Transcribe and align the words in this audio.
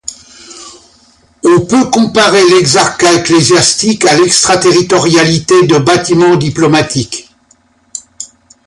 On 1.43 1.63
peut 1.67 1.87
comparer 1.91 2.43
l'exarchat 2.49 3.13
ecclésiastique 3.19 4.03
à 4.05 4.15
l'extra-territorialité 4.17 5.67
de 5.67 5.77
bâtiments 5.77 6.37
diplomatiques. 6.37 7.29